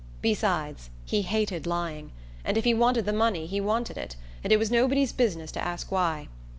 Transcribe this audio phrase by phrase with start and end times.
[0.23, 2.11] Besides, he hated lying;
[2.43, 5.91] if he wanted the money he wanted it, and it was nobody's business to ask
[5.91, 6.27] why.